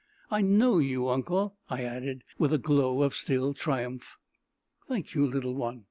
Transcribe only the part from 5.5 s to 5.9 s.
one!"